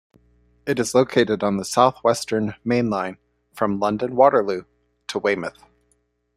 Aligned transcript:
It 0.65 0.79
is 0.79 0.95
located 0.95 1.43
on 1.43 1.57
the 1.57 1.63
South 1.63 2.03
Western 2.03 2.55
Main 2.65 2.89
Line 2.89 3.17
from 3.53 3.79
London 3.79 4.15
Waterloo 4.15 4.63
to 5.09 5.19
Weymouth. 5.19 5.59